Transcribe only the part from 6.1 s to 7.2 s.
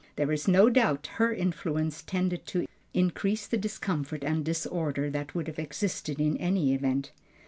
in any event.